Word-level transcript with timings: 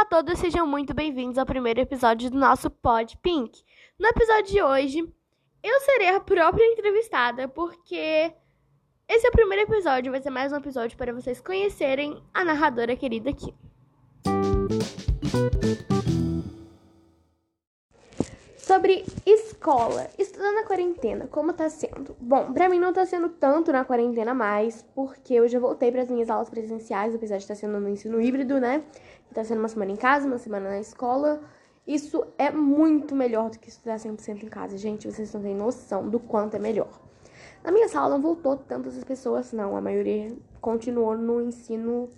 Olá 0.00 0.06
a 0.06 0.22
todos, 0.22 0.38
sejam 0.38 0.66
muito 0.66 0.94
bem-vindos 0.94 1.36
ao 1.36 1.44
primeiro 1.44 1.78
episódio 1.78 2.30
do 2.30 2.38
nosso 2.38 2.70
Pod 2.70 3.18
Pink. 3.18 3.62
No 3.98 4.08
episódio 4.08 4.46
de 4.46 4.62
hoje, 4.62 5.14
eu 5.62 5.80
serei 5.80 6.08
a 6.08 6.18
própria 6.18 6.64
entrevistada, 6.64 7.46
porque 7.46 8.32
esse 9.06 9.26
é 9.26 9.28
o 9.28 9.32
primeiro 9.32 9.70
episódio, 9.70 10.10
vai 10.10 10.22
ser 10.22 10.30
mais 10.30 10.54
um 10.54 10.56
episódio 10.56 10.96
para 10.96 11.12
vocês 11.12 11.38
conhecerem 11.42 12.18
a 12.32 12.42
narradora 12.42 12.96
querida 12.96 13.28
aqui. 13.28 13.54
Sobre 18.56 19.04
escola, 19.26 20.08
estudando 20.40 20.54
na 20.54 20.64
quarentena, 20.64 21.26
como 21.26 21.52
tá 21.52 21.68
sendo? 21.68 22.16
Bom, 22.18 22.50
pra 22.54 22.66
mim 22.66 22.78
não 22.78 22.94
tá 22.94 23.04
sendo 23.04 23.28
tanto 23.28 23.70
na 23.70 23.84
quarentena 23.84 24.32
mais, 24.32 24.82
porque 24.94 25.34
eu 25.34 25.46
já 25.46 25.60
voltei 25.60 25.92
para 25.92 26.00
as 26.00 26.10
minhas 26.10 26.30
aulas 26.30 26.48
presenciais, 26.48 27.14
apesar 27.14 27.36
de 27.36 27.42
estar 27.42 27.54
sendo 27.54 27.78
no 27.78 27.88
ensino 27.90 28.18
híbrido, 28.18 28.58
né? 28.58 28.82
Tá 29.34 29.44
sendo 29.44 29.58
uma 29.58 29.68
semana 29.68 29.92
em 29.92 29.96
casa, 29.96 30.26
uma 30.26 30.38
semana 30.38 30.70
na 30.70 30.80
escola. 30.80 31.42
Isso 31.86 32.26
é 32.38 32.50
muito 32.50 33.14
melhor 33.14 33.50
do 33.50 33.58
que 33.58 33.68
estudar 33.68 33.96
100% 33.96 34.42
em 34.42 34.48
casa, 34.48 34.78
gente. 34.78 35.10
Vocês 35.10 35.32
não 35.34 35.42
têm 35.42 35.54
noção 35.54 36.08
do 36.08 36.18
quanto 36.18 36.56
é 36.56 36.58
melhor. 36.58 36.88
Na 37.62 37.70
minha 37.70 37.88
sala 37.88 38.08
não 38.08 38.22
voltou 38.22 38.56
tantas 38.56 39.02
pessoas, 39.04 39.52
não. 39.52 39.76
A 39.76 39.80
maioria 39.80 40.34
continuou 40.58 41.18
no 41.18 41.42
ensino 41.42 42.08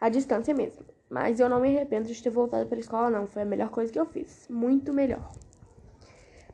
à 0.00 0.08
distância 0.08 0.52
mesmo. 0.52 0.84
Mas 1.08 1.38
eu 1.38 1.48
não 1.48 1.60
me 1.60 1.68
arrependo 1.68 2.08
de 2.08 2.22
ter 2.22 2.30
voltado 2.30 2.66
para 2.66 2.76
a 2.76 2.80
escola, 2.80 3.08
não. 3.08 3.28
Foi 3.28 3.42
a 3.42 3.46
melhor 3.46 3.70
coisa 3.70 3.92
que 3.92 4.00
eu 4.00 4.06
fiz. 4.06 4.46
Muito 4.50 4.92
melhor. 4.92 5.30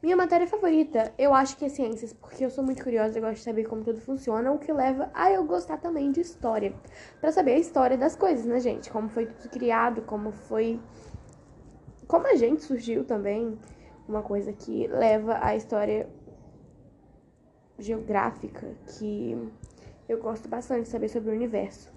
Minha 0.05 0.19
matéria 0.19 0.47
favorita, 0.47 1.15
eu 1.17 1.33
acho 1.33 1.57
que 1.57 1.65
é 1.65 1.69
ciências, 1.71 2.13
porque 2.13 2.45
eu 2.45 2.51
sou 2.51 2.63
muito 2.63 2.85
curiosa 2.85 3.17
e 3.17 3.23
gosto 3.23 3.37
de 3.37 3.41
saber 3.41 3.65
como 3.65 3.83
tudo 3.83 4.03
funciona, 4.03 4.53
o 4.53 4.59
que 4.59 4.71
leva 4.71 5.11
a 5.15 5.33
eu 5.33 5.43
gostar 5.45 5.79
também 5.79 6.13
de 6.13 6.21
história. 6.21 6.75
para 7.23 7.33
saber 7.33 7.53
a 7.53 7.59
história 7.59 7.97
das 7.97 8.15
coisas, 8.15 8.45
né, 8.45 8.61
gente? 8.61 8.91
Como 8.91 9.09
foi 9.09 9.25
tudo 9.25 9.49
criado, 9.49 10.03
como 10.03 10.31
foi. 10.31 10.79
Como 12.07 12.27
a 12.27 12.35
gente 12.35 12.63
surgiu 12.65 13.03
também. 13.03 13.59
Uma 14.07 14.21
coisa 14.21 14.53
que 14.53 14.87
leva 14.89 15.39
à 15.41 15.57
história 15.57 16.07
geográfica, 17.79 18.75
que 18.87 19.51
eu 20.07 20.19
gosto 20.19 20.47
bastante 20.51 20.83
de 20.83 20.89
saber 20.89 21.09
sobre 21.09 21.31
o 21.31 21.35
universo. 21.35 21.91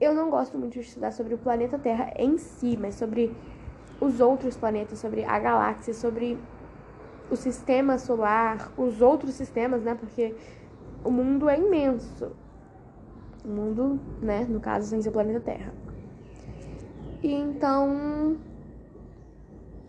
Eu 0.00 0.14
não 0.14 0.30
gosto 0.30 0.56
muito 0.56 0.74
de 0.74 0.80
estudar 0.82 1.10
sobre 1.10 1.34
o 1.34 1.38
planeta 1.38 1.76
Terra 1.76 2.12
em 2.14 2.38
si, 2.38 2.76
mas 2.76 2.94
sobre 2.94 3.36
os 4.00 4.20
outros 4.20 4.56
planetas, 4.56 5.00
sobre 5.00 5.24
a 5.24 5.40
galáxia, 5.40 5.92
sobre 5.92 6.38
o 7.32 7.36
sistema 7.36 7.96
solar, 7.96 8.78
os 8.78 9.00
outros 9.00 9.34
sistemas, 9.34 9.82
né? 9.82 9.94
Porque 9.94 10.36
o 11.02 11.10
mundo 11.10 11.48
é 11.48 11.58
imenso. 11.58 12.36
O 13.42 13.48
mundo, 13.48 13.98
né? 14.20 14.44
No 14.44 14.60
caso, 14.60 14.86
sem 14.86 15.00
ser 15.00 15.08
o 15.08 15.12
planeta 15.12 15.40
Terra. 15.40 15.74
E 17.22 17.32
então. 17.32 18.38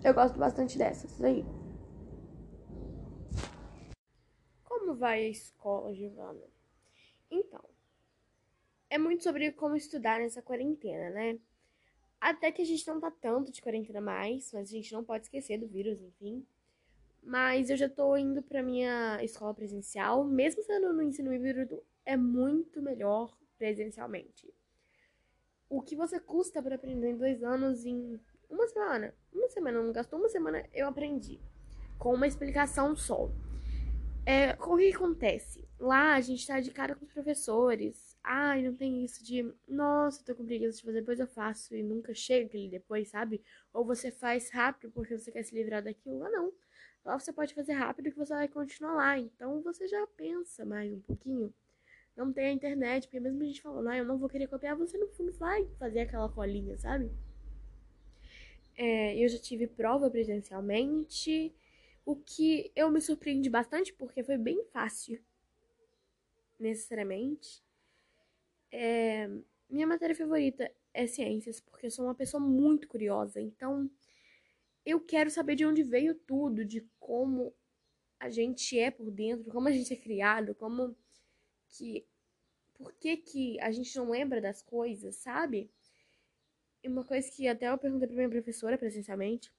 Eu 0.02 0.14
gosto 0.14 0.40
bastante 0.40 0.78
dessas 0.78 1.22
aí. 1.22 1.46
Como 4.64 4.96
vai 4.96 5.26
a 5.26 5.30
escola, 5.30 5.94
Giovana? 5.94 6.48
Então. 7.30 7.62
É 8.90 8.98
muito 8.98 9.24
sobre 9.24 9.52
como 9.52 9.76
estudar 9.76 10.20
nessa 10.20 10.42
quarentena, 10.42 11.10
né? 11.10 11.38
Até 12.22 12.54
que 12.54 12.62
a 12.62 12.66
gente 12.66 12.88
não 12.88 13.02
tá 13.02 13.12
tanto 13.12 13.52
de 13.52 13.62
quarentena 13.62 14.00
mais, 14.00 14.54
mas 14.54 14.70
a 14.70 14.72
gente 14.72 14.94
não 14.94 15.04
pode 15.04 15.26
esquecer 15.26 15.58
do 15.58 15.68
vírus, 15.68 16.00
enfim. 16.02 16.46
Mas 17.26 17.70
eu 17.70 17.78
já 17.78 17.90
tô 17.90 18.18
indo 18.18 18.42
pra 18.42 18.62
minha 18.62 19.24
escola 19.24 19.54
presencial, 19.54 20.24
mesmo 20.26 20.62
sendo 20.64 20.92
no 20.92 21.02
ensino 21.02 21.34
híbrido, 21.34 21.82
é 22.06 22.18
muito 22.18 22.82
melhor 22.82 23.36
presencialmente. 23.58 24.54
O 25.70 25.82
que 25.82 25.96
você 25.96 26.20
custa 26.20 26.62
para 26.62 26.76
aprender 26.76 27.12
em 27.12 27.18
dois 27.18 27.42
anos 27.42 27.86
em 27.86 28.20
uma 28.50 28.68
semana? 28.68 29.14
Uma 29.34 29.50
semana, 29.50 29.82
não 29.82 29.92
gastou 29.92 30.20
uma 30.20 30.30
semana, 30.30 30.68
eu 30.74 30.88
aprendi. 30.88 31.40
Com 31.98 32.14
uma 32.14 32.28
explicação 32.28 32.96
só. 32.96 33.32
É, 34.26 34.54
o 34.54 34.78
que 34.78 34.94
acontece? 34.94 35.68
Lá 35.80 36.14
a 36.14 36.22
gente 36.22 36.46
tá 36.46 36.60
de 36.60 36.72
cara 36.72 36.96
com 36.96 37.06
os 37.06 37.12
professores. 37.12 38.18
Ai, 38.24 38.62
não 38.62 38.74
tem 38.76 39.04
isso 39.04 39.24
de, 39.24 39.54
nossa, 39.68 40.24
tô 40.24 40.36
com 40.36 40.46
preguiça 40.46 40.78
de 40.78 40.84
fazer, 40.84 41.00
depois 41.00 41.20
eu 41.20 41.28
faço 41.28 41.76
e 41.76 41.84
nunca 41.84 42.14
chega 42.14 42.46
aquele 42.46 42.70
depois, 42.70 43.10
sabe? 43.10 43.42
Ou 43.74 43.84
você 43.84 44.12
faz 44.12 44.50
rápido 44.50 44.92
porque 44.92 45.18
você 45.18 45.32
quer 45.32 45.44
se 45.44 45.56
livrar 45.56 45.84
daquilo. 45.84 46.20
Lá 46.20 46.30
não. 46.30 46.54
Lá 47.06 47.20
você 47.20 47.34
pode 47.34 47.54
fazer 47.54 47.74
rápido 47.74 48.12
que 48.12 48.18
você 48.18 48.34
vai 48.34 48.48
continuar 48.48 48.94
lá. 48.94 49.20
Então 49.20 49.62
você 49.62 49.88
já 49.88 50.08
pensa 50.16 50.66
mais 50.66 50.92
um 50.92 51.00
pouquinho. 51.02 51.54
Não 52.16 52.32
tem 52.32 52.48
a 52.48 52.52
internet, 52.52 53.08
porque 53.08 53.20
mesmo 53.20 53.42
a 53.42 53.46
gente 53.46 53.62
falando, 53.62 53.88
ah, 53.90 53.98
eu 53.98 54.06
não 54.06 54.18
vou 54.18 54.30
querer 54.30 54.48
copiar, 54.48 54.76
você 54.76 54.98
no 54.98 55.08
fundo 55.10 55.32
vai 55.34 55.68
fazer 55.80 56.02
aquela 56.02 56.30
colinha, 56.30 56.78
sabe? 56.78 57.12
É, 58.78 59.18
eu 59.18 59.28
já 59.28 59.40
tive 59.40 59.68
prova 59.68 60.10
presencialmente, 60.10 61.54
o 62.06 62.16
que 62.16 62.72
eu 62.76 62.90
me 62.92 63.02
surpreendi 63.02 63.50
bastante 63.50 63.92
porque 63.94 64.24
foi 64.24 64.38
bem 64.38 64.64
fácil, 64.66 65.20
necessariamente. 66.60 67.64
É, 68.72 69.30
minha 69.70 69.88
matéria 69.88 70.16
favorita 70.16 70.72
é 70.94 71.08
ciências, 71.08 71.60
porque 71.60 71.88
eu 71.88 71.92
sou 71.92 72.06
uma 72.06 72.16
pessoa 72.16 72.42
muito 72.42 72.88
curiosa, 72.88 73.42
então 73.42 73.90
eu 74.86 75.00
quero 75.00 75.30
saber 75.30 75.56
de 75.56 75.66
onde 75.66 75.84
veio 75.84 76.16
tudo, 76.16 76.66
de 76.66 76.82
como 77.00 77.54
a 78.20 78.30
gente 78.30 78.78
é 78.78 78.92
por 78.92 79.12
dentro, 79.12 79.52
como 79.52 79.68
a 79.68 79.72
gente 79.72 79.94
é 79.94 79.98
criado, 79.98 80.56
como 80.56 80.96
que 81.70 82.06
por 82.74 82.92
que 82.94 83.18
que 83.18 83.60
a 83.62 83.72
gente 83.72 83.96
não 83.98 84.10
lembra 84.10 84.42
das 84.42 84.62
coisas, 84.62 85.16
sabe? 85.16 85.70
E 86.84 86.88
uma 86.90 87.06
coisa 87.06 87.30
que 87.32 87.48
até 87.48 87.70
eu 87.70 87.78
perguntei 87.78 88.08
pra 88.08 88.18
minha 88.18 88.30
professora 88.30 88.78
presencialmente. 88.78 89.52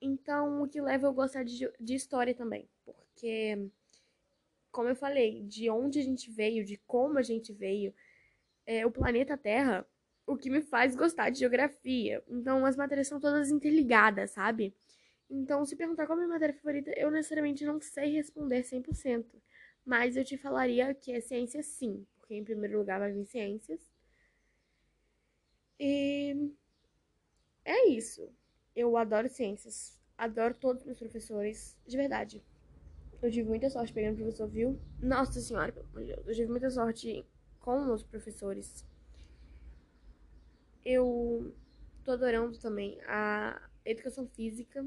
Então, 0.00 0.62
o 0.62 0.68
que 0.68 0.80
leva 0.80 1.06
eu 1.06 1.12
gostar 1.12 1.44
de, 1.44 1.70
de 1.78 1.94
história 1.94 2.34
também, 2.34 2.68
porque 2.84 3.70
como 4.70 4.88
eu 4.88 4.96
falei, 4.96 5.42
de 5.42 5.68
onde 5.68 5.98
a 5.98 6.02
gente 6.02 6.30
veio, 6.30 6.64
de 6.64 6.76
como 6.86 7.18
a 7.18 7.22
gente 7.22 7.52
veio, 7.52 7.92
é, 8.64 8.86
o 8.86 8.90
planeta 8.90 9.36
Terra 9.36 9.86
o 10.28 10.36
que 10.36 10.50
me 10.50 10.60
faz 10.60 10.94
gostar 10.94 11.30
de 11.30 11.38
geografia. 11.38 12.22
Então, 12.28 12.66
as 12.66 12.76
matérias 12.76 13.08
são 13.08 13.18
todas 13.18 13.50
interligadas, 13.50 14.32
sabe? 14.32 14.74
Então, 15.28 15.64
se 15.64 15.74
perguntar 15.74 16.06
qual 16.06 16.18
é 16.18 16.22
a 16.22 16.24
minha 16.26 16.34
matéria 16.34 16.54
favorita, 16.54 16.92
eu 16.96 17.10
necessariamente 17.10 17.64
não 17.64 17.80
sei 17.80 18.12
responder 18.12 18.62
100%. 18.62 19.24
Mas 19.86 20.16
eu 20.16 20.24
te 20.24 20.36
falaria 20.36 20.94
que 20.94 21.12
é 21.12 21.20
ciência 21.20 21.62
sim, 21.62 22.06
porque 22.18 22.34
em 22.34 22.44
primeiro 22.44 22.78
lugar 22.78 23.00
vai 23.00 23.10
vir 23.10 23.24
ciências. 23.24 23.80
E 25.80 26.52
é 27.64 27.88
isso. 27.88 28.30
Eu 28.76 28.98
adoro 28.98 29.30
ciências. 29.30 29.98
Adoro 30.16 30.52
todos 30.52 30.82
os 30.82 30.86
meus 30.86 30.98
professores, 30.98 31.74
de 31.86 31.96
verdade. 31.96 32.44
Eu 33.22 33.30
tive 33.30 33.48
muita 33.48 33.70
sorte 33.70 33.94
pegando 33.94 34.16
professor, 34.16 34.46
viu? 34.46 34.78
Nossa 35.00 35.40
senhora, 35.40 35.72
pelo 35.72 35.86
amor 35.86 36.00
de 36.02 36.14
Deus. 36.14 36.28
Eu 36.28 36.34
tive 36.34 36.50
muita 36.50 36.68
sorte 36.68 37.26
com 37.60 37.92
os 37.92 38.02
professores 38.02 38.84
eu 40.88 41.54
tô 42.02 42.12
adorando 42.12 42.58
também 42.58 42.98
a 43.06 43.60
educação 43.84 44.26
física, 44.26 44.86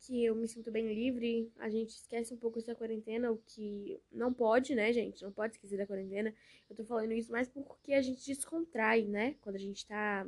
que 0.00 0.24
eu 0.24 0.34
me 0.34 0.48
sinto 0.48 0.70
bem 0.70 0.92
livre. 0.94 1.52
A 1.58 1.68
gente 1.68 1.90
esquece 1.90 2.32
um 2.32 2.38
pouco 2.38 2.62
da 2.62 2.74
quarentena, 2.74 3.30
o 3.30 3.36
que 3.36 4.00
não 4.10 4.32
pode, 4.32 4.74
né, 4.74 4.90
gente? 4.94 5.22
Não 5.22 5.30
pode 5.30 5.54
esquecer 5.54 5.76
da 5.76 5.86
quarentena. 5.86 6.34
Eu 6.70 6.76
tô 6.76 6.84
falando 6.84 7.12
isso 7.12 7.30
mais 7.30 7.48
porque 7.48 7.92
a 7.92 8.00
gente 8.00 8.24
descontrai, 8.24 9.02
né? 9.02 9.36
Quando 9.42 9.56
a 9.56 9.58
gente 9.58 9.86
tá 9.86 10.26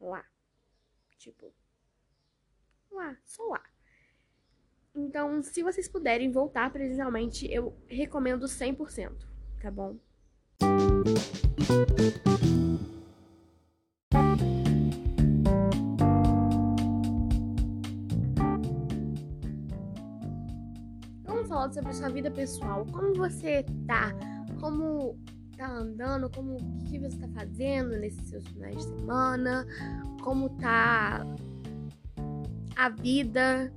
lá. 0.00 0.26
Tipo, 1.16 1.52
lá, 2.90 3.16
só 3.24 3.44
lá. 3.44 3.64
Então, 4.94 5.40
se 5.44 5.62
vocês 5.62 5.88
puderem 5.88 6.32
voltar 6.32 6.72
presencialmente, 6.72 7.46
eu 7.50 7.72
recomendo 7.86 8.46
100%, 8.46 9.12
tá 9.60 9.70
bom? 9.70 9.96
Falando 21.62 21.74
sobre 21.74 21.92
sua 21.92 22.08
vida 22.08 22.30
pessoal. 22.30 22.84
Como 22.86 23.14
você 23.14 23.64
tá? 23.86 24.10
Como 24.58 25.16
tá 25.56 25.68
andando? 25.68 26.28
Como 26.28 26.56
o 26.56 26.84
que 26.86 26.98
você 26.98 27.16
tá 27.16 27.28
fazendo 27.28 27.96
nesses 27.96 28.28
seus 28.28 28.44
finais 28.48 28.76
de 28.78 28.82
semana? 28.82 29.64
Como 30.24 30.50
tá 30.58 31.24
a 32.74 32.88
vida? 32.88 33.72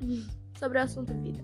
Sobre 0.58 0.78
o 0.78 0.82
assunto 0.82 1.12
vida. 1.14 1.42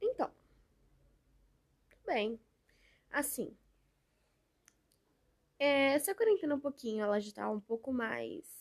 Então, 0.00 0.30
tudo 1.90 2.02
bem. 2.06 2.38
Assim, 3.10 3.56
é, 5.58 5.94
essa 5.94 6.14
quarentena 6.14 6.54
um 6.54 6.60
pouquinho, 6.60 7.02
ela 7.02 7.18
já 7.18 7.32
tá 7.32 7.50
um 7.50 7.58
pouco 7.58 7.92
mais 7.92 8.57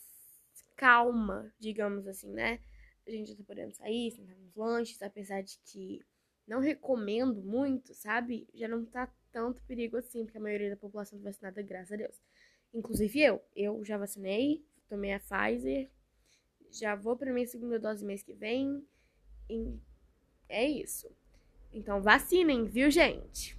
calma, 0.77 1.51
digamos 1.59 2.07
assim, 2.07 2.31
né? 2.31 2.59
A 3.05 3.11
gente 3.11 3.35
tá 3.35 3.43
podendo 3.43 3.73
sair, 3.73 4.11
sentar 4.11 4.37
nos 4.37 4.55
lanches, 4.55 5.01
apesar 5.01 5.41
de 5.41 5.59
que 5.65 6.05
não 6.47 6.59
recomendo 6.59 7.41
muito, 7.41 7.93
sabe? 7.93 8.47
Já 8.53 8.67
não 8.67 8.85
tá 8.85 9.11
tanto 9.31 9.61
perigo 9.63 9.97
assim, 9.97 10.23
porque 10.23 10.37
a 10.37 10.41
maioria 10.41 10.69
da 10.69 10.77
população 10.77 11.17
tá 11.19 11.25
vacinada, 11.25 11.61
graças 11.61 11.91
a 11.91 11.95
Deus. 11.97 12.21
Inclusive 12.73 13.19
eu. 13.19 13.41
Eu 13.55 13.83
já 13.83 13.97
vacinei, 13.97 14.63
tomei 14.87 15.13
a 15.13 15.19
Pfizer, 15.19 15.89
já 16.71 16.95
vou 16.95 17.17
pra 17.17 17.33
minha 17.33 17.47
segunda 17.47 17.79
dose 17.79 18.05
mês 18.05 18.21
que 18.21 18.33
vem. 18.33 18.85
E 19.49 19.79
é 20.47 20.65
isso. 20.65 21.09
Então 21.73 22.01
vacinem, 22.01 22.65
viu, 22.65 22.89
gente? 22.91 23.57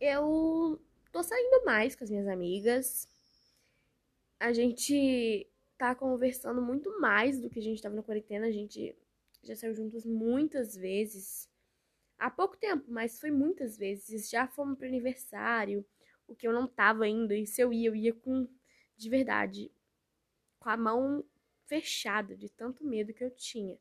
Eu 0.00 0.80
tô 1.10 1.22
saindo 1.22 1.64
mais 1.64 1.96
com 1.96 2.04
as 2.04 2.10
minhas 2.10 2.28
amigas. 2.28 3.08
A 4.38 4.52
gente 4.52 5.48
tá 5.84 5.94
conversando 5.94 6.62
muito 6.62 6.98
mais 6.98 7.38
do 7.38 7.50
que 7.50 7.58
a 7.58 7.62
gente 7.62 7.82
tava 7.82 7.94
na 7.94 8.02
quarentena. 8.02 8.46
A 8.46 8.50
gente 8.50 8.96
já 9.42 9.54
saiu 9.54 9.74
juntos 9.74 10.06
muitas 10.06 10.74
vezes. 10.74 11.46
Há 12.18 12.30
pouco 12.30 12.56
tempo, 12.56 12.84
mas 12.88 13.20
foi 13.20 13.30
muitas 13.30 13.76
vezes. 13.76 14.30
Já 14.30 14.46
fomos 14.46 14.78
pro 14.78 14.86
aniversário, 14.86 15.84
o 16.26 16.34
que 16.34 16.46
eu 16.48 16.52
não 16.52 16.66
tava 16.66 17.06
indo. 17.06 17.34
E 17.34 17.46
se 17.46 17.60
eu 17.60 17.70
ia, 17.70 17.88
eu 17.88 17.94
ia 17.94 18.14
com. 18.14 18.48
De 18.96 19.10
verdade. 19.10 19.70
Com 20.58 20.70
a 20.70 20.76
mão 20.76 21.22
fechada, 21.66 22.34
de 22.34 22.48
tanto 22.48 22.82
medo 22.82 23.12
que 23.12 23.22
eu 23.22 23.30
tinha. 23.30 23.78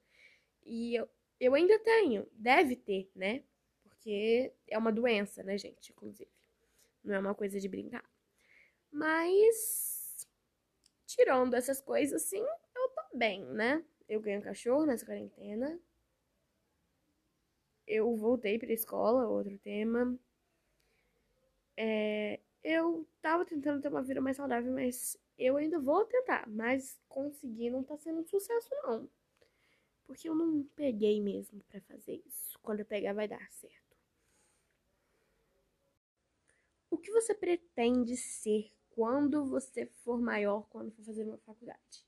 E 0.65 0.95
eu, 0.95 1.07
eu 1.39 1.53
ainda 1.53 1.79
tenho. 1.79 2.27
Deve 2.33 2.75
ter, 2.75 3.09
né? 3.15 3.43
Porque 3.81 4.51
é 4.67 4.77
uma 4.77 4.91
doença, 4.91 5.41
né, 5.41 5.57
gente? 5.57 5.91
Inclusive. 5.91 6.29
Não 7.01 7.15
é 7.15 7.19
uma 7.19 7.35
coisa 7.35 7.59
de 7.61 7.69
brincar. 7.69 8.03
Mas. 8.91 9.92
Tirando 11.15 11.53
essas 11.53 11.79
coisas, 11.79 12.23
assim, 12.23 12.39
eu 12.39 12.89
tô 12.89 13.17
bem, 13.17 13.45
né? 13.45 13.83
Eu 14.09 14.19
ganho 14.19 14.41
cachorro 14.41 14.83
nessa 14.87 15.05
quarentena. 15.05 15.79
Eu 17.85 18.15
voltei 18.15 18.57
pra 18.57 18.73
escola, 18.73 19.27
outro 19.27 19.55
tema. 19.59 20.17
É, 21.77 22.39
eu 22.63 23.07
tava 23.21 23.45
tentando 23.45 23.79
ter 23.79 23.89
uma 23.89 24.01
vida 24.01 24.19
mais 24.19 24.37
saudável, 24.37 24.73
mas 24.73 25.15
eu 25.37 25.55
ainda 25.55 25.79
vou 25.79 26.03
tentar. 26.05 26.49
Mas 26.49 26.99
conseguir 27.07 27.69
não 27.69 27.83
tá 27.83 27.95
sendo 27.95 28.21
um 28.21 28.25
sucesso, 28.25 28.69
não. 28.81 29.07
Porque 30.07 30.27
eu 30.27 30.33
não 30.33 30.63
peguei 30.75 31.21
mesmo 31.21 31.61
para 31.69 31.79
fazer 31.81 32.23
isso. 32.25 32.57
Quando 32.63 32.79
eu 32.79 32.87
pegar, 32.87 33.13
vai 33.13 33.27
dar 33.27 33.51
certo. 33.51 33.95
O 36.89 36.97
que 36.97 37.11
você 37.11 37.35
pretende 37.35 38.17
ser 38.17 38.71
quando 38.93 39.45
você 39.45 39.85
for 39.85 40.21
maior, 40.21 40.67
quando 40.69 40.91
for 40.91 41.03
fazer 41.03 41.23
uma 41.23 41.37
faculdade? 41.39 42.05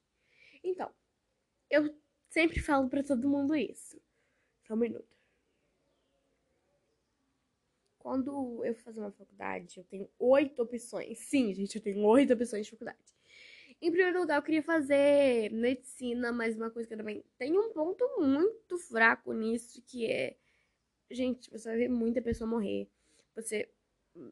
Então, 0.64 0.92
eu 1.70 1.94
sempre 2.30 2.60
falo 2.62 2.88
para 2.90 3.04
todo 3.04 3.28
mundo 3.28 3.56
isso. 3.56 4.00
Só 4.68 4.76
um 4.76 4.78
minuto. 4.78 5.16
Quando 7.98 8.64
eu 8.64 8.76
fazer 8.76 9.00
uma 9.00 9.12
faculdade, 9.12 9.80
eu 9.80 9.84
tenho 9.84 10.08
oito 10.20 10.62
opções. 10.62 11.18
Sim, 11.18 11.52
gente, 11.54 11.76
eu 11.76 11.82
tenho 11.82 12.06
oito 12.06 12.34
opções 12.34 12.66
de 12.66 12.72
faculdade. 12.72 13.16
Em 13.82 13.92
primeiro 13.92 14.20
lugar, 14.20 14.38
eu 14.38 14.44
queria 14.44 14.62
fazer 14.62 15.52
medicina, 15.52 16.32
mas 16.32 16.56
uma 16.56 16.70
coisa 16.70 16.88
que 16.88 16.94
eu 16.94 17.00
também 17.00 17.24
tenho 17.38 17.60
um 17.60 17.74
ponto 17.74 18.22
muito 18.22 18.78
fraco 18.78 19.34
nisso, 19.34 19.82
que 19.82 20.06
é. 20.06 20.38
Gente, 21.10 21.50
você 21.50 21.70
vai 21.70 21.78
ver 21.80 21.90
muita 21.90 22.22
pessoa 22.22 22.50
morrer. 22.50 22.88
Você 23.36 23.70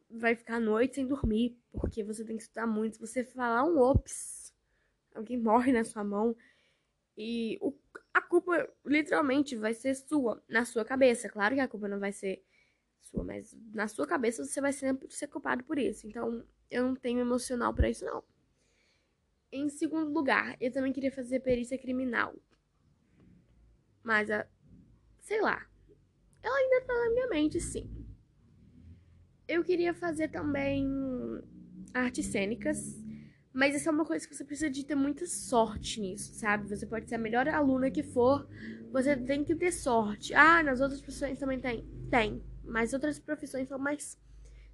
vai 0.10 0.36
ficar 0.36 0.56
a 0.56 0.60
noite 0.60 0.96
sem 0.96 1.08
dormir, 1.08 1.58
porque 1.72 2.04
você 2.04 2.24
tem 2.24 2.38
que 2.38 2.44
estudar 2.44 2.68
muito. 2.68 2.96
Se 2.96 3.02
você 3.02 3.24
falar 3.24 3.64
um 3.64 3.80
ops, 3.80 4.54
alguém 5.14 5.38
morre 5.38 5.72
na 5.72 5.84
sua 5.84 6.04
mão. 6.04 6.36
E 7.18 7.58
o, 7.62 7.74
a 8.14 8.22
culpa 8.22 8.70
literalmente 8.86 9.56
vai 9.56 9.74
ser 9.74 9.96
sua, 9.96 10.42
na 10.48 10.66
sua 10.66 10.86
cabeça. 10.86 11.30
Claro 11.30 11.56
que 11.56 11.62
a 11.62 11.68
culpa 11.68 11.88
não 11.88 12.00
vai 12.00 12.12
ser 12.12 12.44
sua, 13.02 13.24
mas 13.24 13.56
na 13.74 13.88
sua 13.88 14.08
cabeça 14.08 14.44
você 14.44 14.62
vai 14.62 14.74
sempre 14.74 15.10
ser 15.12 15.28
culpado 15.28 15.64
por 15.64 15.78
isso. 15.78 16.08
Então, 16.08 16.44
eu 16.72 16.84
não 16.84 16.96
tenho 16.96 17.20
emocional 17.20 17.74
para 17.74 17.90
isso, 17.90 18.06
não. 18.06 18.24
Em 19.52 19.70
segundo 19.70 20.12
lugar, 20.12 20.58
eu 20.60 20.72
também 20.72 20.92
queria 20.92 21.12
fazer 21.12 21.40
perícia 21.42 21.78
criminal. 21.78 22.34
Mas, 24.02 24.32
a, 24.32 24.48
sei 25.20 25.40
lá, 25.42 25.66
ela 26.42 26.58
ainda 26.58 26.82
tá 26.82 26.94
na 26.94 27.10
minha 27.12 27.28
mente, 27.28 27.62
sim. 27.62 28.03
Eu 29.48 29.64
queria 29.64 29.94
fazer 29.94 30.30
também 30.30 30.88
artes 31.94 32.28
cênicas, 32.28 33.04
mas 33.52 33.76
isso 33.76 33.88
é 33.88 33.92
uma 33.92 34.06
coisa 34.06 34.28
que 34.28 34.34
você 34.34 34.44
precisa 34.44 34.70
de 34.70 34.86
ter 34.86 34.96
muita 34.96 35.28
sorte 35.28 36.00
nisso, 36.00 36.34
sabe? 36.34 36.68
Você 36.70 36.86
pode 36.86 37.08
ser 37.08 37.16
a 37.16 37.20
melhor 37.20 37.48
aluna 37.48 37.92
que 37.92 38.02
for, 38.02 38.48
você 38.92 39.16
tem 39.16 39.44
que 39.44 39.56
ter 39.56 39.72
sorte. 39.72 40.34
Ah, 40.34 40.64
nas 40.64 40.82
outras 40.82 41.02
profissões 41.02 41.38
também 41.38 41.60
tem. 41.60 41.88
Tem, 42.10 42.44
mas 42.64 42.94
outras 42.94 43.20
profissões 43.20 43.68
são 43.68 43.78
mais, 43.78 44.18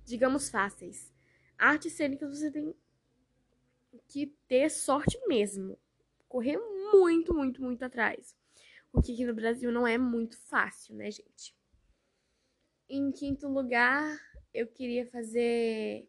digamos, 0.05 0.49
fáceis. 0.49 1.13
Artes 1.57 1.93
cênicas 1.93 2.37
você 2.37 2.51
tem 2.51 2.73
que 4.07 4.27
ter 4.47 4.69
sorte 4.69 5.19
mesmo. 5.27 5.77
Correr 6.27 6.57
muito, 6.91 7.33
muito, 7.33 7.61
muito 7.61 7.83
atrás. 7.83 8.35
O 8.93 9.01
que 9.01 9.13
aqui 9.13 9.25
no 9.25 9.33
Brasil 9.33 9.71
não 9.71 9.85
é 9.85 9.97
muito 9.97 10.37
fácil, 10.37 10.95
né, 10.95 11.11
gente? 11.11 11.55
Em 12.87 13.11
quinto 13.11 13.47
lugar, 13.47 14.17
eu 14.53 14.67
queria 14.67 15.05
fazer 15.07 16.07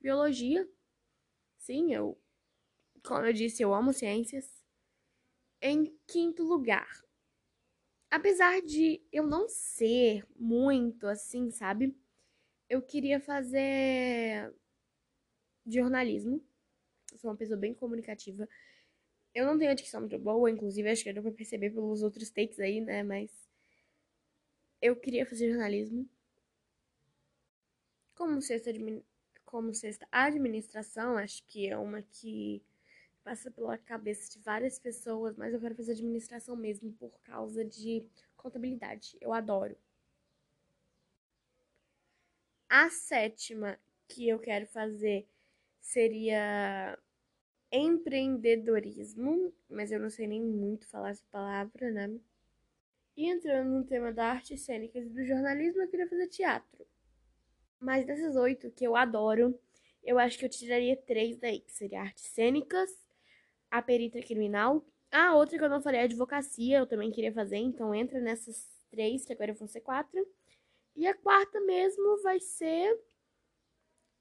biologia. 0.00 0.68
Sim, 1.58 1.94
eu, 1.94 2.18
como 3.04 3.26
eu 3.26 3.32
disse, 3.32 3.62
eu 3.62 3.74
amo 3.74 3.92
ciências. 3.92 4.62
Em 5.62 5.98
quinto 6.06 6.42
lugar, 6.44 6.86
apesar 8.10 8.60
de 8.62 9.02
eu 9.12 9.26
não 9.26 9.48
ser 9.48 10.24
muito 10.36 11.06
assim, 11.06 11.50
sabe? 11.50 11.96
Eu 12.68 12.82
queria 12.82 13.20
fazer 13.20 14.54
jornalismo 15.66 16.40
sou 17.18 17.30
uma 17.30 17.36
pessoa 17.36 17.58
bem 17.58 17.74
comunicativa. 17.74 18.48
Eu 19.34 19.46
não 19.46 19.58
tenho 19.58 19.70
a 19.70 19.74
dicção 19.74 20.00
muito 20.00 20.18
boa, 20.18 20.50
inclusive 20.50 20.88
acho 20.90 21.04
que 21.04 21.12
deu 21.12 21.22
pra 21.22 21.32
perceber 21.32 21.70
pelos 21.70 22.02
outros 22.02 22.30
takes 22.30 22.60
aí, 22.60 22.80
né? 22.80 23.02
Mas 23.02 23.30
eu 24.82 24.94
queria 24.94 25.24
fazer 25.24 25.48
jornalismo. 25.50 26.06
Como 28.14 28.40
sexta, 28.40 28.70
como 29.44 29.74
sexta 29.74 30.06
administração, 30.10 31.16
acho 31.16 31.44
que 31.46 31.68
é 31.68 31.76
uma 31.76 32.02
que 32.02 32.62
passa 33.24 33.50
pela 33.50 33.78
cabeça 33.78 34.30
de 34.30 34.38
várias 34.38 34.78
pessoas, 34.78 35.36
mas 35.36 35.54
eu 35.54 35.60
quero 35.60 35.74
fazer 35.74 35.92
administração 35.92 36.56
mesmo 36.56 36.92
por 36.92 37.12
causa 37.22 37.64
de 37.64 38.04
contabilidade. 38.36 39.16
Eu 39.20 39.32
adoro. 39.32 39.76
A 42.68 42.88
sétima 42.90 43.78
que 44.08 44.28
eu 44.28 44.38
quero 44.38 44.66
fazer 44.66 45.28
seria 45.80 46.98
empreendedorismo, 47.70 49.52
mas 49.68 49.92
eu 49.92 50.00
não 50.00 50.10
sei 50.10 50.26
nem 50.26 50.42
muito 50.42 50.86
falar 50.88 51.10
essa 51.10 51.24
palavra, 51.30 51.90
né? 51.90 52.10
E 53.16 53.26
entrando 53.30 53.70
no 53.70 53.84
tema 53.84 54.12
da 54.12 54.26
arte 54.26 54.56
cênica 54.56 54.98
e 54.98 55.04
do 55.04 55.24
jornalismo, 55.24 55.82
eu 55.82 55.88
queria 55.88 56.08
fazer 56.08 56.28
teatro. 56.28 56.81
Mas 57.82 58.06
dessas 58.06 58.36
oito 58.36 58.70
que 58.70 58.84
eu 58.84 58.94
adoro, 58.94 59.58
eu 60.04 60.16
acho 60.16 60.38
que 60.38 60.44
eu 60.44 60.48
tiraria 60.48 60.96
três 60.96 61.36
daí, 61.36 61.60
que 61.60 61.72
seria 61.72 62.02
artes 62.02 62.24
cênicas, 62.26 62.90
a 63.68 63.82
perita 63.82 64.22
criminal. 64.22 64.86
A 65.10 65.34
outra 65.34 65.58
que 65.58 65.64
eu 65.64 65.68
não 65.68 65.82
falei 65.82 66.00
é 66.00 66.04
advocacia, 66.04 66.78
eu 66.78 66.86
também 66.86 67.10
queria 67.10 67.32
fazer, 67.32 67.56
então 67.56 67.92
entra 67.92 68.20
nessas 68.20 68.70
três, 68.88 69.24
que 69.24 69.32
agora 69.32 69.52
vão 69.52 69.66
ser 69.66 69.80
quatro. 69.80 70.24
E 70.94 71.08
a 71.08 71.14
quarta 71.14 71.60
mesmo 71.60 72.22
vai 72.22 72.38
ser 72.38 72.96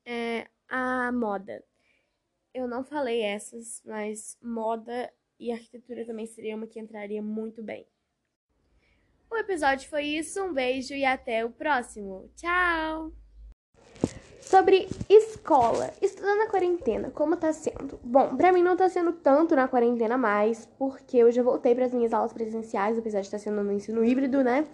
é, 0.06 0.48
a 0.68 1.12
moda. 1.12 1.64
Eu 2.54 2.68
não 2.68 2.84
falei 2.84 3.22
essas, 3.22 3.82
mas 3.86 4.38
moda 4.42 5.14
e 5.40 5.52
arquitetura 5.52 6.04
também 6.04 6.26
seria 6.26 6.56
uma 6.56 6.68
que 6.68 6.80
entraria 6.80 7.22
muito 7.22 7.62
bem. 7.62 7.88
O 9.30 9.38
episódio 9.38 9.88
foi 9.88 10.06
isso, 10.06 10.44
um 10.44 10.52
beijo 10.52 10.94
e 10.96 11.06
até 11.06 11.46
o 11.46 11.52
próximo. 11.52 12.30
Tchau! 12.36 13.21
Sobre 14.52 14.86
escola, 15.08 15.92
estudando 16.02 16.40
na 16.40 16.48
quarentena, 16.48 17.10
como 17.10 17.38
tá 17.38 17.54
sendo? 17.54 17.98
Bom, 18.04 18.36
pra 18.36 18.52
mim 18.52 18.62
não 18.62 18.76
tá 18.76 18.90
sendo 18.90 19.14
tanto 19.14 19.56
na 19.56 19.66
quarentena 19.66 20.18
mais, 20.18 20.68
porque 20.78 21.16
eu 21.16 21.32
já 21.32 21.42
voltei 21.42 21.74
para 21.74 21.86
as 21.86 21.94
minhas 21.94 22.12
aulas 22.12 22.34
presenciais, 22.34 23.00
apesar 23.00 23.22
de 23.22 23.28
estar 23.28 23.40
sendo 23.40 23.64
no 23.64 23.72
ensino 23.72 24.04
híbrido, 24.04 24.44
né? 24.44 24.68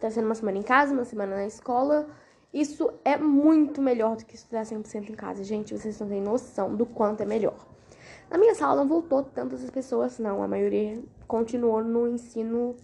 Tá 0.00 0.08
sendo 0.08 0.26
uma 0.26 0.36
semana 0.36 0.58
em 0.58 0.62
casa, 0.62 0.92
uma 0.92 1.04
semana 1.04 1.34
na 1.34 1.46
escola. 1.46 2.06
Isso 2.52 2.88
é 3.04 3.16
muito 3.16 3.82
melhor 3.82 4.14
do 4.14 4.24
que 4.24 4.36
estudar 4.36 4.62
100% 4.62 5.10
em 5.10 5.14
casa, 5.14 5.42
gente. 5.42 5.76
Vocês 5.76 5.98
não 5.98 6.06
têm 6.06 6.22
noção 6.22 6.72
do 6.76 6.86
quanto 6.86 7.24
é 7.24 7.26
melhor. 7.26 7.66
Na 8.30 8.38
minha 8.38 8.54
sala 8.54 8.76
não 8.76 8.86
voltou 8.86 9.24
tantas 9.24 9.68
pessoas, 9.68 10.16
não. 10.20 10.44
A 10.44 10.46
maioria 10.46 11.02
continuou 11.26 11.82
no 11.82 12.06
ensino 12.06 12.76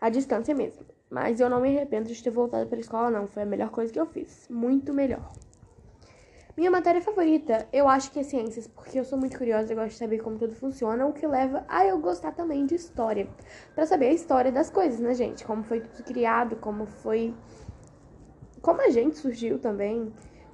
à 0.00 0.08
distância 0.08 0.54
mesmo. 0.54 0.86
Mas 1.10 1.40
eu 1.40 1.50
não 1.50 1.60
me 1.60 1.76
arrependo 1.76 2.08
de 2.08 2.22
ter 2.22 2.30
voltado 2.30 2.64
para 2.68 2.78
a 2.78 2.80
escola, 2.80 3.10
não. 3.10 3.26
Foi 3.26 3.42
a 3.42 3.46
melhor 3.46 3.70
coisa 3.70 3.92
que 3.92 3.98
eu 3.98 4.06
fiz. 4.06 4.46
Muito 4.48 4.94
melhor. 4.94 5.32
Minha 6.56 6.70
matéria 6.70 7.02
favorita, 7.02 7.68
eu 7.70 7.86
acho 7.86 8.10
que 8.10 8.18
é 8.18 8.22
ciências, 8.22 8.66
porque 8.66 8.98
eu 8.98 9.04
sou 9.04 9.18
muito 9.18 9.36
curiosa 9.36 9.70
e 9.70 9.76
gosto 9.76 9.90
de 9.90 9.98
saber 9.98 10.22
como 10.22 10.38
tudo 10.38 10.54
funciona, 10.54 11.06
o 11.06 11.12
que 11.12 11.26
leva 11.26 11.66
a 11.68 11.84
eu 11.84 11.98
gostar 11.98 12.32
também 12.32 12.64
de 12.64 12.74
história. 12.74 13.28
para 13.74 13.84
saber 13.84 14.06
a 14.06 14.12
história 14.12 14.50
das 14.50 14.70
coisas, 14.70 14.98
né, 14.98 15.12
gente? 15.12 15.44
Como 15.44 15.62
foi 15.62 15.80
tudo 15.80 16.02
criado, 16.02 16.56
como 16.56 16.86
foi 16.86 17.34
como 18.62 18.80
a 18.80 18.88
gente 18.88 19.18
surgiu 19.18 19.58
também, 19.58 20.10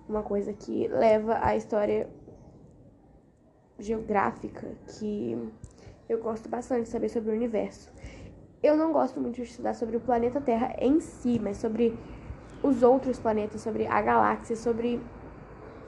uma 0.08 0.24
coisa 0.24 0.52
que 0.52 0.88
leva 0.88 1.38
à 1.40 1.54
história 1.56 2.10
geográfica, 3.78 4.66
que 4.88 5.38
eu 6.08 6.18
gosto 6.18 6.48
bastante 6.48 6.82
de 6.82 6.88
saber 6.88 7.10
sobre 7.10 7.30
o 7.30 7.34
universo. 7.34 7.88
Eu 8.60 8.76
não 8.76 8.92
gosto 8.92 9.20
muito 9.20 9.36
de 9.36 9.42
estudar 9.42 9.74
sobre 9.74 9.96
o 9.96 10.00
planeta 10.00 10.40
Terra 10.40 10.74
em 10.78 10.98
si, 10.98 11.38
mas 11.40 11.58
sobre 11.58 11.96
os 12.60 12.82
outros 12.82 13.20
planetas, 13.20 13.60
sobre 13.60 13.86
a 13.86 14.02
galáxia, 14.02 14.56
sobre 14.56 15.00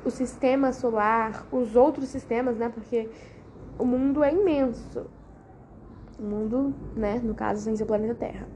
o 0.05 0.11
sistema 0.11 0.73
solar, 0.73 1.47
os 1.53 1.75
outros 1.77 2.09
sistemas, 2.09 2.57
né? 2.57 2.69
Porque 2.69 3.09
o 3.79 3.85
mundo 3.85 4.23
é 4.23 4.33
imenso. 4.33 5.11
O 6.19 6.23
mundo, 6.23 6.75
né, 6.97 7.19
no 7.19 7.35
caso, 7.35 7.63
sem 7.63 7.75
ser 7.75 7.85
o 7.85 7.87
planeta 7.87 8.15
Terra. 8.15 8.49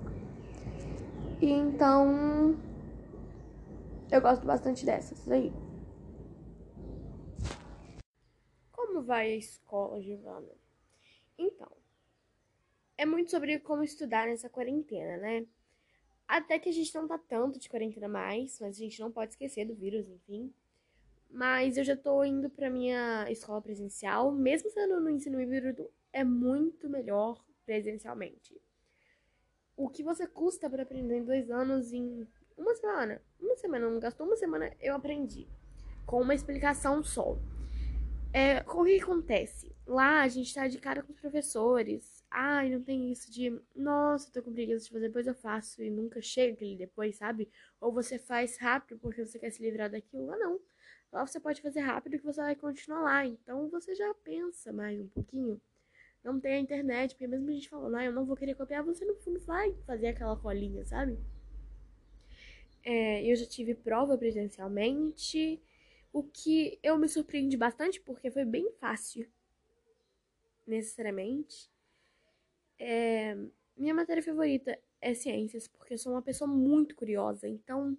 E 1.41 1.51
então 1.51 2.57
eu 4.11 4.21
gosto 4.21 4.47
bastante 4.47 4.85
dessas 4.85 5.31
aí. 5.31 5.53
Como 8.73 9.03
vai 9.03 9.33
a 9.33 9.37
escola, 9.37 10.01
Giovana? 10.01 10.49
Então, 11.37 11.71
é 12.97 13.05
muito 13.05 13.31
sobre 13.31 13.59
como 13.61 13.83
estudar 13.83 14.27
nessa 14.27 14.49
quarentena, 14.49 15.17
né? 15.19 15.47
Até 16.27 16.59
que 16.59 16.69
a 16.69 16.73
gente 16.73 16.95
não 16.95 17.07
tá 17.07 17.19
tanto 17.19 17.59
de 17.59 17.69
quarentena 17.69 18.09
mais, 18.09 18.59
mas 18.61 18.77
a 18.77 18.79
gente 18.79 19.01
não 19.01 19.11
pode 19.11 19.33
esquecer 19.33 19.65
do 19.65 19.75
vírus, 19.75 20.09
enfim. 20.09 20.53
Mas 21.31 21.77
eu 21.77 21.85
já 21.85 21.97
tô 21.97 22.25
indo 22.25 22.49
pra 22.49 22.71
minha 22.71 23.31
escola 23.31 23.61
presencial, 23.61 24.33
mesmo 24.33 24.71
sendo 24.71 25.01
no 25.01 25.11
ensino 25.11 25.41
híbrido, 25.41 25.91
é 26.13 26.25
muito 26.25 26.89
melhor 26.89 27.45
presencialmente. 27.65 28.59
O 29.77 29.89
que 29.89 30.03
você 30.03 30.27
custa 30.27 30.69
para 30.69 30.83
aprender 30.83 31.19
em 31.19 31.25
dois 31.25 31.51
anos 31.51 31.93
em 31.93 32.27
uma 32.57 32.75
semana? 32.75 33.23
Uma 33.41 33.57
semana, 33.57 33.89
não 33.89 34.01
gastou 34.01 34.27
uma 34.27 34.37
semana, 34.37 34.75
eu 34.81 34.95
aprendi. 34.95 35.47
Com 36.05 36.23
uma 36.23 36.35
explicação 36.35 37.03
só. 37.05 37.39
É, 38.33 38.63
o 38.67 38.85
que 38.85 39.01
acontece? 39.01 39.75
Lá 39.87 40.23
a 40.23 40.29
gente 40.29 40.53
tá 40.53 40.67
de 40.67 40.79
cara 40.79 41.03
com 41.03 41.13
os 41.13 41.21
professores. 41.21 42.25
Ai, 42.31 42.69
não 42.69 42.83
tem 42.83 43.11
isso 43.11 43.31
de, 43.31 43.59
nossa, 43.75 44.31
tô 44.31 44.43
com 44.43 44.53
preguiça 44.53 44.85
de 44.85 44.91
fazer, 44.91 45.07
depois 45.09 45.27
eu 45.27 45.35
faço 45.35 45.83
e 45.83 45.91
nunca 45.91 46.21
chega 46.21 46.53
aquele 46.53 46.77
depois, 46.77 47.17
sabe? 47.17 47.51
Ou 47.81 47.93
você 47.93 48.19
faz 48.19 48.59
rápido 48.59 48.99
porque 48.99 49.25
você 49.25 49.39
quer 49.39 49.51
se 49.51 49.63
livrar 49.63 49.91
daquilo. 49.91 50.27
Lá 50.27 50.37
não. 50.37 50.61
Lá 51.13 51.27
você 51.27 51.41
pode 51.41 51.63
fazer 51.63 51.81
rápido 51.81 52.19
que 52.19 52.25
você 52.25 52.41
vai 52.41 52.55
continuar 52.55 53.01
lá. 53.03 53.27
Então 53.27 53.69
você 53.71 53.95
já 53.95 54.13
pensa 54.23 54.73
mais 54.73 55.01
um 55.01 55.09
pouquinho. 55.09 55.61
Não 56.23 56.39
tem 56.39 56.55
a 56.55 56.61
internet, 56.61 57.13
porque 57.13 57.27
mesmo 57.27 57.49
a 57.49 57.53
gente 57.53 57.69
falando, 57.69 57.97
ah, 57.97 58.05
eu 58.05 58.13
não 58.13 58.27
vou 58.27 58.37
querer 58.37 58.55
copiar, 58.55 58.85
você 58.85 59.05
no 59.05 59.15
fundo 59.17 59.41
vai 59.41 59.73
fazer 59.87 60.09
aquela 60.09 60.37
colinha, 60.37 60.85
sabe? 60.85 61.19
É, 62.85 63.25
eu 63.25 63.37
já 63.37 63.47
tive 63.47 63.75
prova 63.75 64.17
presencialmente, 64.19 65.63
o 66.13 66.23
que 66.23 66.79
eu 66.83 66.99
me 66.99 67.09
surpreendi 67.09 67.57
bastante 67.57 68.01
porque 68.01 68.31
foi 68.31 68.45
bem 68.45 68.71
fácil, 68.81 69.31
necessariamente. 70.67 71.71
É, 72.79 73.37
minha 73.77 73.95
matéria 73.95 74.23
favorita 74.23 74.79
é 75.01 75.15
ciências, 75.15 75.69
porque 75.69 75.95
eu 75.95 75.99
sou 75.99 76.13
uma 76.13 76.23
pessoa 76.23 76.49
muito 76.49 76.95
curiosa, 76.95 77.49
então 77.49 77.97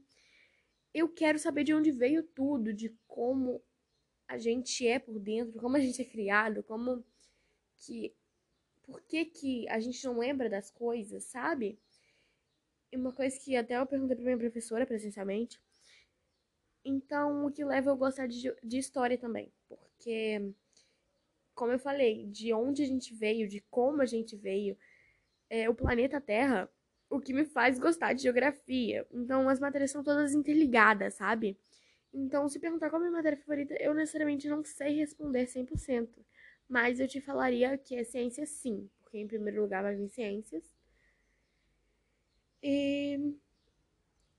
eu 0.93 1.10
quero 1.10 1.38
saber 1.39 1.63
de 1.63 1.74
onde 1.74 1.91
veio 1.91 2.24
tudo, 2.24 2.74
de 2.74 2.89
como 3.08 3.62
a 4.27 4.38
gente 4.38 4.88
é 4.88 5.00
por 5.00 5.19
dentro, 5.19 5.60
como 5.60 5.75
a 5.75 5.79
gente 5.79 6.01
é 6.01 6.05
criado, 6.05 6.63
como 6.63 7.03
que 7.77 8.13
por 8.84 9.01
que 9.03 9.25
que 9.25 9.69
a 9.69 9.79
gente 9.79 10.03
não 10.05 10.17
lembra 10.17 10.50
das 10.50 10.72
coisas, 10.72 11.24
sabe? 11.25 11.79
E 12.91 12.98
uma 12.98 13.13
coisa 13.13 13.39
que 13.39 13.55
até 13.55 13.77
eu 13.77 13.86
perguntei 13.86 14.15
pra 14.15 14.25
minha 14.25 14.38
professora 14.38 14.86
presencialmente. 14.86 15.62
Então, 16.84 17.46
o 17.46 17.51
que 17.51 17.63
leva 17.63 17.91
eu 17.91 17.98
gostar 17.98 18.27
de, 18.27 18.51
de 18.63 18.77
história 18.77 19.17
também, 19.17 19.51
porque 19.67 20.53
como 21.53 21.74
eu 21.74 21.79
falei, 21.79 22.25
de 22.27 22.53
onde 22.53 22.81
a 22.84 22.86
gente 22.86 23.13
veio, 23.13 23.48
de 23.48 23.60
como 23.69 24.01
a 24.01 24.05
gente 24.05 24.36
veio, 24.36 24.77
é, 25.50 25.69
o 25.69 25.75
planeta 25.75 26.22
Terra 26.22 26.72
o 27.09 27.19
que 27.19 27.33
me 27.33 27.45
faz 27.45 27.79
gostar 27.79 28.13
de 28.13 28.23
geografia. 28.23 29.05
Então 29.11 29.49
as 29.49 29.59
matérias 29.59 29.91
são 29.91 30.03
todas 30.03 30.33
interligadas, 30.33 31.15
sabe? 31.15 31.57
Então, 32.13 32.47
se 32.49 32.59
perguntar 32.59 32.89
qual 32.89 33.01
é 33.01 33.05
a 33.05 33.07
minha 33.07 33.17
matéria 33.17 33.37
favorita, 33.37 33.75
eu 33.79 33.93
necessariamente 33.93 34.47
não 34.47 34.63
sei 34.63 34.95
responder 34.95 35.45
100%. 35.45 36.09
Mas 36.67 36.99
eu 36.99 37.07
te 37.07 37.21
falaria 37.21 37.77
que 37.77 37.95
é 37.95 38.03
ciência 38.03 38.45
sim, 38.45 38.89
porque 39.01 39.17
em 39.17 39.27
primeiro 39.27 39.61
lugar 39.61 39.83
vai 39.83 39.95
vir 39.95 40.09
ciências. 40.09 40.63
E 42.61 43.33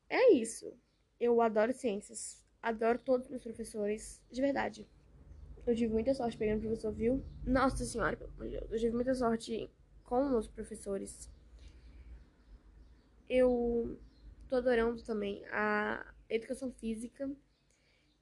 é 0.09 0.33
isso. 0.33 0.73
Eu 1.19 1.41
adoro 1.41 1.73
ciências. 1.73 2.43
Adoro 2.63 2.99
todos 2.99 3.27
os 3.27 3.31
meus 3.31 3.43
professores. 3.43 4.21
De 4.31 4.41
verdade. 4.41 4.87
Eu 5.67 5.75
tive 5.75 5.93
muita 5.93 6.15
sorte 6.15 6.37
pegando 6.37 6.61
professor, 6.63 6.93
viu? 6.93 7.25
Nossa 7.45 7.85
senhora, 7.85 8.17
pelo 8.17 8.31
amor 8.33 8.47
de 8.47 8.59
Deus. 8.59 8.73
Eu 8.73 8.79
tive 8.79 8.95
muita 8.95 9.15
sorte 9.15 9.71
com 10.05 10.37
os 10.37 10.49
professores 10.49 11.31
eu 13.31 13.97
tô 14.49 14.57
adorando 14.57 15.01
também 15.05 15.45
a 15.53 16.05
educação 16.29 16.73
física, 16.73 17.31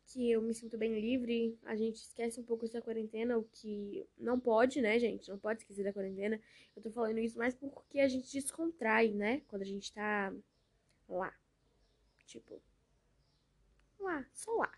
que 0.04 0.30
eu 0.30 0.42
me 0.42 0.54
sinto 0.54 0.76
bem 0.76 1.00
livre. 1.00 1.58
A 1.64 1.74
gente 1.74 1.96
esquece 1.96 2.38
um 2.38 2.44
pouco 2.44 2.66
essa 2.66 2.82
quarentena, 2.82 3.38
o 3.38 3.44
que 3.44 4.06
não 4.18 4.38
pode, 4.38 4.82
né, 4.82 4.98
gente? 4.98 5.28
Não 5.30 5.38
pode 5.38 5.60
esquecer 5.60 5.82
da 5.82 5.92
quarentena. 5.92 6.38
Eu 6.76 6.82
tô 6.82 6.90
falando 6.90 7.18
isso 7.18 7.38
mais 7.38 7.54
porque 7.54 8.00
a 8.00 8.08
gente 8.08 8.30
descontrai, 8.30 9.12
né? 9.12 9.40
Quando 9.48 9.62
a 9.62 9.66
gente 9.66 9.92
tá 9.92 10.32
lá. 11.08 11.34
Tipo, 12.26 12.60
lá, 13.98 14.26
só 14.34 14.52
lá. 14.52 14.72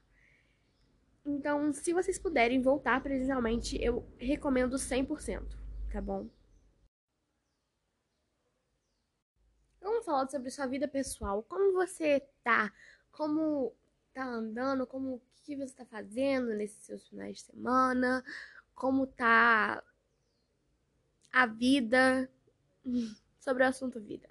Então, 1.26 1.72
se 1.72 1.92
vocês 1.92 2.18
puderem 2.18 2.62
voltar 2.62 3.02
presencialmente, 3.02 3.76
eu 3.82 4.06
recomendo 4.16 4.78
100%, 4.78 5.58
tá 5.92 6.00
bom? 6.00 6.28
Falar 10.10 10.28
sobre 10.28 10.50
sua 10.50 10.66
vida 10.66 10.88
pessoal. 10.88 11.40
Como 11.44 11.72
você 11.72 12.26
tá? 12.42 12.72
Como 13.12 13.72
tá 14.12 14.24
andando? 14.24 14.84
Como 14.84 15.14
o 15.14 15.22
que 15.44 15.54
você 15.54 15.72
tá 15.72 15.86
fazendo 15.86 16.48
nesses 16.48 16.84
seus 16.84 17.06
finais 17.06 17.36
de 17.36 17.44
semana? 17.44 18.24
Como 18.74 19.06
tá 19.06 19.80
a 21.32 21.46
vida? 21.46 22.28
Sobre 23.38 23.62
o 23.62 23.68
assunto 23.68 24.00
vida. 24.00 24.28